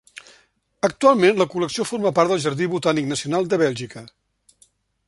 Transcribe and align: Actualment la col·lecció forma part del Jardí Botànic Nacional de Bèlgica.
Actualment 0.87 1.37
la 1.41 1.47
col·lecció 1.51 1.85
forma 1.91 2.13
part 2.21 2.35
del 2.35 2.43
Jardí 2.47 2.71
Botànic 2.73 3.13
Nacional 3.13 3.53
de 3.53 3.63
Bèlgica. 3.65 4.07